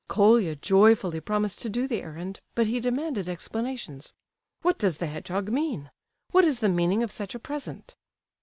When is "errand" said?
2.01-2.39